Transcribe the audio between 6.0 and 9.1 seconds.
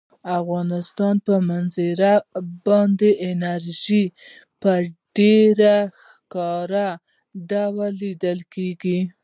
ښکاره ډول لیدل کېږي.